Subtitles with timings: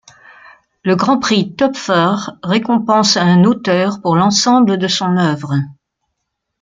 [0.83, 5.53] Le Grand Prix Töpffer récompense un auteur pour l'ensemble de son œuvre.